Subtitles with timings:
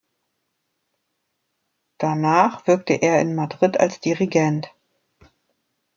[1.99, 4.67] Danach wirkte er in Madrid als Dirigent.